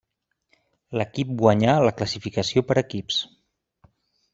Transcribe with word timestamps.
L'equip 1.01 1.35
guanyà 1.43 1.77
la 1.89 1.95
classificació 2.01 2.67
per 2.73 2.83
equips. 2.87 3.25